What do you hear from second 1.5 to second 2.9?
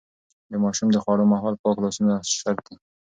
پاک لاسونه شرط دي.